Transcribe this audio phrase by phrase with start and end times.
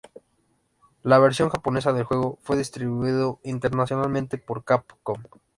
[1.03, 5.17] La versión japonesa del juego fue distribuido internacionalmente por Capcom.